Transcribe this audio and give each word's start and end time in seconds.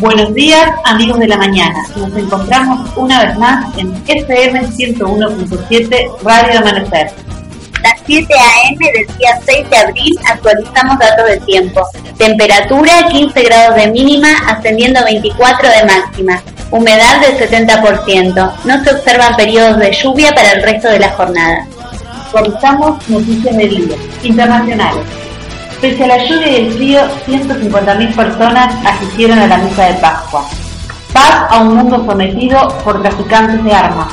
Buenos 0.00 0.32
días, 0.32 0.66
amigos 0.86 1.18
de 1.18 1.28
la 1.28 1.36
mañana. 1.36 1.78
Nos 1.94 2.16
encontramos 2.16 2.90
una 2.96 3.22
vez 3.22 3.36
más 3.36 3.76
en 3.76 3.94
FM 4.06 4.62
101.7 4.68 6.22
Radio 6.22 6.58
Amanecer. 6.60 7.10
Las 7.82 8.00
7 8.06 8.26
a.m. 8.32 8.78
del 8.78 9.18
día 9.18 9.38
6 9.44 9.68
de 9.68 9.76
abril 9.76 10.18
actualizamos 10.26 10.98
datos 10.98 11.26
del 11.26 11.44
tiempo. 11.44 11.82
Temperatura 12.16 13.08
15 13.10 13.42
grados 13.42 13.76
de 13.76 13.88
mínima, 13.88 14.28
ascendiendo 14.48 15.00
a 15.00 15.04
24 15.04 15.68
de 15.68 15.84
máxima. 15.84 16.42
Humedad 16.70 17.20
del 17.20 17.36
70%. 17.38 18.52
No 18.64 18.82
se 18.82 18.94
observan 18.94 19.36
periodos 19.36 19.76
de 19.76 19.92
lluvia 19.92 20.34
para 20.34 20.52
el 20.52 20.62
resto 20.62 20.88
de 20.88 20.98
la 20.98 21.10
jornada. 21.10 21.66
Actualizamos 22.24 23.06
noticias 23.06 23.54
del 23.54 23.68
día 23.68 23.96
internacionales. 24.22 25.04
Pese 25.80 26.04
a 26.04 26.08
la 26.08 26.18
lluvia 26.24 26.50
y 26.50 26.56
el 26.56 26.72
frío, 26.74 27.00
150.000 27.26 28.14
personas 28.14 28.74
asistieron 28.84 29.38
a 29.38 29.46
la 29.46 29.56
misa 29.56 29.86
de 29.86 29.94
Pascua. 29.94 30.46
Paz 31.14 31.46
a 31.48 31.60
un 31.60 31.74
mundo 31.74 32.04
sometido 32.04 32.68
por 32.84 33.00
traficantes 33.00 33.64
de 33.64 33.72
armas. 33.72 34.08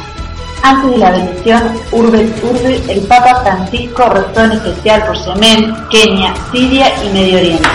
Antes 0.64 0.92
de 0.92 0.98
la 0.98 1.12
bendición 1.12 1.62
Urbe 1.92 2.34
Urbe, 2.42 2.82
el 2.88 3.02
Papa 3.02 3.42
Francisco 3.42 4.06
rezó 4.10 4.45
en 4.45 4.52
especial 4.54 5.04
por 5.04 5.18
Yemen, 5.18 5.76
Kenia, 5.90 6.34
Siria 6.54 6.88
y 7.04 7.10
Medio 7.10 7.38
Oriente 7.38 7.70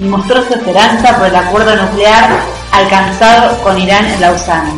y 0.00 0.04
mostró 0.04 0.44
su 0.44 0.54
esperanza 0.54 1.16
por 1.16 1.28
el 1.28 1.36
acuerdo 1.36 1.76
nuclear 1.76 2.28
alcanzado 2.72 3.56
con 3.62 3.80
Irán 3.80 4.06
en 4.06 4.20
Lausana. 4.20 4.72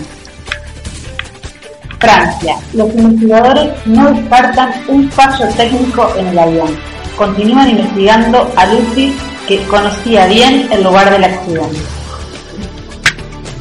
Francia. 1.99 2.55
Los 2.75 2.95
investigadores 2.95 3.71
no 3.87 4.11
descartan 4.13 4.73
un 4.89 5.11
fallo 5.11 5.49
técnico 5.57 6.13
en 6.17 6.29
el 6.29 6.39
avión 6.39 6.98
continúan 7.19 7.69
investigando 7.69 8.51
a 8.57 8.67
Lucy, 8.67 9.15
que 9.47 9.63
conocía 9.65 10.27
bien 10.27 10.69
el 10.71 10.83
lugar 10.85 11.11
del 11.11 11.25
accidente. 11.25 11.81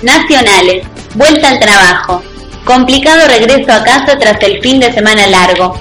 Nacionales. 0.03 0.85
Vuelta 1.15 1.49
al 1.49 1.59
trabajo. 1.59 2.21
Complicado 2.63 3.27
regreso 3.27 3.71
a 3.71 3.83
casa 3.83 4.17
tras 4.19 4.41
el 4.43 4.61
fin 4.61 4.79
de 4.79 4.93
semana 4.93 5.25
largo. 5.27 5.79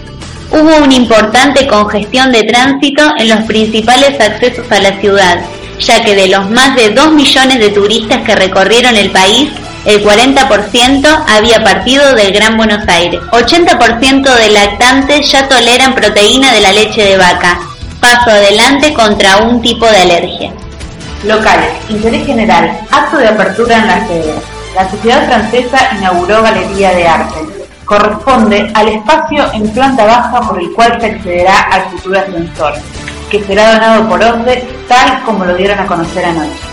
Hubo 0.50 0.84
una 0.84 0.94
importante 0.94 1.66
congestión 1.66 2.32
de 2.32 2.44
tránsito 2.44 3.02
en 3.18 3.28
los 3.28 3.40
principales 3.44 4.18
accesos 4.18 4.70
a 4.70 4.80
la 4.80 4.98
ciudad, 5.00 5.40
ya 5.78 6.02
que 6.02 6.14
de 6.14 6.28
los 6.28 6.48
más 6.50 6.74
de 6.76 6.90
2 6.90 7.12
millones 7.12 7.58
de 7.58 7.70
turistas 7.70 8.22
que 8.22 8.36
recorrieron 8.36 8.96
el 8.96 9.10
país, 9.10 9.50
el 9.86 10.04
40% 10.04 11.24
había 11.28 11.62
partido 11.62 12.12
del 12.14 12.32
Gran 12.32 12.56
Buenos 12.56 12.86
Aires. 12.88 13.20
80% 13.30 14.34
de 14.34 14.50
lactantes 14.50 15.30
ya 15.30 15.48
toleran 15.48 15.94
proteína 15.94 16.52
de 16.52 16.60
la 16.60 16.72
leche 16.72 17.04
de 17.04 17.16
vaca. 17.16 17.60
Paso 18.00 18.30
adelante 18.30 18.92
contra 18.92 19.36
un 19.38 19.62
tipo 19.62 19.86
de 19.86 19.98
alergia. 19.98 20.52
Locales. 21.22 21.70
Interés 21.88 22.26
general. 22.26 22.80
Acto 22.90 23.18
de 23.18 23.28
apertura 23.28 23.78
en 23.78 23.86
la 23.86 24.06
sede. 24.08 24.34
La 24.74 24.90
Sociedad 24.90 25.24
Francesa 25.28 25.78
inauguró 25.96 26.42
Galería 26.42 26.92
de 26.92 27.06
Arte. 27.06 27.38
Corresponde 27.84 28.68
al 28.74 28.88
espacio 28.88 29.52
en 29.52 29.68
planta 29.70 30.04
baja 30.04 30.40
por 30.40 30.60
el 30.60 30.72
cual 30.72 31.00
se 31.00 31.06
accederá 31.06 31.60
al 31.60 31.82
futuro 31.90 32.18
ascensor, 32.18 32.74
que 33.30 33.44
será 33.44 33.74
donado 33.74 34.08
por 34.08 34.20
OSDE 34.20 34.66
tal 34.88 35.22
como 35.22 35.44
lo 35.44 35.54
dieron 35.54 35.78
a 35.78 35.86
conocer 35.86 36.24
anoche. 36.24 36.65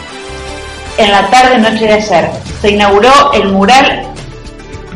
En 0.98 1.12
la 1.12 1.28
tarde 1.30 1.58
noche 1.58 1.88
de 1.88 1.94
ayer 1.94 2.30
se 2.62 2.70
inauguró 2.70 3.34
el 3.34 3.50
mural 3.52 4.04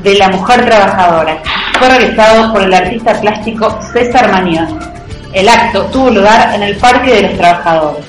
de 0.04 0.14
la 0.16 0.30
mujer 0.30 0.66
trabajadora. 0.66 1.42
Fue 1.80 1.90
realizado 1.90 2.54
por 2.54 2.62
el 2.62 2.74
artista 2.74 3.20
plástico 3.20 3.80
César 3.94 4.32
Manión. 4.32 4.80
El 5.34 5.50
acto 5.50 5.86
tuvo 5.86 6.12
lugar 6.12 6.54
en 6.54 6.62
el 6.64 6.78
Parque 6.78 7.16
de 7.16 7.22
los 7.24 7.38
Trabajadores. 7.38 8.06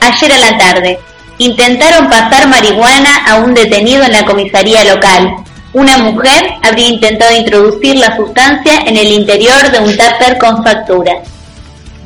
Ayer 0.00 0.32
a 0.32 0.50
la 0.50 0.58
tarde, 0.58 0.98
intentaron 1.38 2.10
pasar 2.10 2.48
marihuana 2.48 3.24
a 3.24 3.36
un 3.36 3.54
detenido 3.54 4.02
en 4.02 4.12
la 4.12 4.24
comisaría 4.24 4.82
local. 4.84 5.36
Una 5.72 5.96
mujer 5.98 6.54
habría 6.62 6.88
intentado 6.88 7.36
introducir 7.36 7.96
la 7.96 8.16
sustancia 8.16 8.80
en 8.84 8.96
el 8.96 9.06
interior 9.06 9.70
de 9.70 9.78
un 9.78 9.96
tupper 9.96 10.38
con 10.38 10.62
factura. 10.64 11.12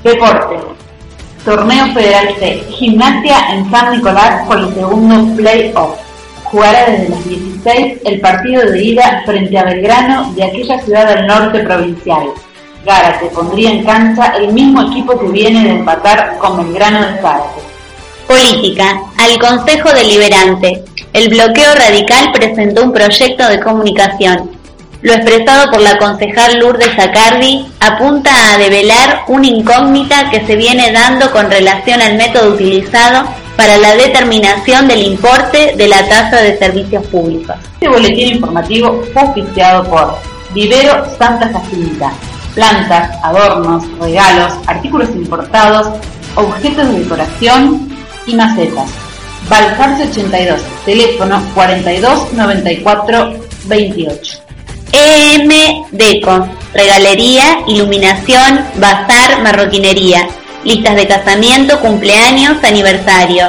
Deporte. 0.05 0.56
Torneo 1.47 1.87
Federal 1.95 2.35
C. 2.41 2.65
Gimnasia 2.71 3.37
en 3.53 3.71
San 3.71 3.93
Nicolás 3.93 4.45
por 4.49 4.59
el 4.59 4.75
segundo 4.75 5.37
play-off. 5.37 5.97
Jugará 6.43 6.91
desde 6.91 7.09
las 7.09 7.25
16 7.25 7.99
el 8.05 8.21
partido 8.21 8.63
de 8.69 8.83
ida 8.83 9.23
frente 9.25 9.57
a 9.57 9.63
Belgrano 9.63 10.33
de 10.33 10.43
aquella 10.43 10.81
ciudad 10.81 11.15
del 11.15 11.29
norte 11.29 11.61
provincial. 11.61 12.27
Gárate 12.85 13.27
pondría 13.27 13.71
en 13.71 13.85
cancha 13.85 14.35
el 14.39 14.53
mismo 14.53 14.91
equipo 14.91 15.17
que 15.21 15.29
viene 15.29 15.63
de 15.63 15.71
empatar 15.71 16.37
con 16.39 16.57
Belgrano 16.57 17.07
de 17.07 17.23
Zárate. 17.23 17.61
Política. 18.27 19.03
Al 19.17 19.39
Consejo 19.39 19.91
Deliberante. 19.91 20.83
El 21.13 21.29
bloqueo 21.29 21.75
radical 21.77 22.33
presentó 22.33 22.83
un 22.83 22.93
proyecto 22.93 23.49
de 23.49 23.61
comunicación. 23.61 24.51
Lo 25.07 25.13
expresado 25.13 25.71
por 25.71 25.83
la 25.83 25.99
concejal 25.99 26.59
Lourdes 26.59 26.99
Acardi 26.99 27.65
apunta 27.79 28.29
a 28.53 28.59
develar 28.59 29.23
una 29.29 29.47
incógnita 29.47 30.31
que 30.31 30.45
se 30.45 30.57
viene 30.57 30.91
dando 30.91 31.31
con 31.31 31.49
relación 31.49 32.03
al 32.03 32.17
método 32.17 32.55
utilizado 32.55 33.25
para 33.57 33.77
la 33.77 33.95
determinación 33.95 34.89
del 34.89 35.05
importe 35.05 35.75
de 35.77 35.87
la 35.87 36.09
tasa 36.09 36.39
de 36.39 36.59
servicios 36.59 37.07
públicos. 37.07 37.55
Este 37.75 37.89
boletín 37.89 38.35
informativo 38.35 39.01
fue 39.13 39.23
oficiado 39.23 39.85
por 39.85 40.19
Vivero 40.53 41.07
Santa 41.17 41.51
Jacinta, 41.53 42.13
plantas, 42.57 43.17
adornos, 43.23 43.85
regalos, 44.01 44.55
artículos 44.67 45.11
importados, 45.11 46.01
objetos 46.35 46.89
de 46.89 46.99
decoración 46.99 47.97
y 48.27 48.35
macetas. 48.35 48.91
Balcarce 49.49 50.09
82, 50.09 50.61
teléfono 50.85 51.41
42 51.55 52.33
94 52.33 53.35
28. 53.67 54.46
EM 54.93 55.51
Deco, 55.91 56.49
regalería, 56.73 57.59
iluminación, 57.67 58.65
bazar, 58.77 59.43
marroquinería, 59.43 60.27
listas 60.65 60.97
de 60.97 61.07
casamiento, 61.07 61.79
cumpleaños, 61.81 62.57
aniversario. 62.63 63.49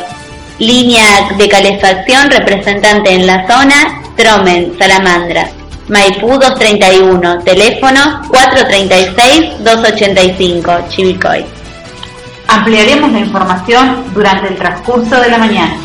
Línea 0.59 1.29
de 1.37 1.47
calefacción 1.47 2.29
representante 2.31 3.13
en 3.13 3.27
la 3.27 3.47
zona, 3.47 4.01
Tromen, 4.15 4.75
Salamandra. 4.79 5.51
Maipú 5.87 6.37
231, 6.37 7.43
teléfono 7.43 8.23
436-285, 8.29 10.89
Chivicoy. 10.89 11.45
Ampliaremos 12.47 13.11
la 13.11 13.19
información 13.19 14.05
durante 14.13 14.49
el 14.49 14.55
transcurso 14.55 15.21
de 15.21 15.29
la 15.29 15.37
mañana. 15.37 15.77